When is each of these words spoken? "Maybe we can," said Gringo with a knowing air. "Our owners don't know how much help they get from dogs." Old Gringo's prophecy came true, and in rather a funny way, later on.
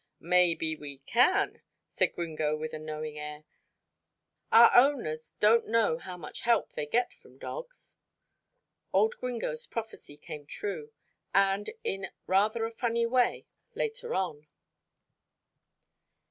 "Maybe 0.23 0.75
we 0.75 0.97
can," 0.97 1.61
said 1.87 2.15
Gringo 2.15 2.57
with 2.57 2.73
a 2.73 2.79
knowing 2.79 3.19
air. 3.19 3.43
"Our 4.51 4.73
owners 4.75 5.35
don't 5.39 5.67
know 5.67 5.99
how 5.99 6.17
much 6.17 6.39
help 6.41 6.71
they 6.73 6.87
get 6.87 7.13
from 7.13 7.37
dogs." 7.37 7.97
Old 8.91 9.15
Gringo's 9.19 9.67
prophecy 9.67 10.17
came 10.17 10.47
true, 10.47 10.91
and 11.35 11.69
in 11.83 12.07
rather 12.25 12.65
a 12.65 12.71
funny 12.71 13.05
way, 13.05 13.45
later 13.75 14.15
on. 14.15 14.47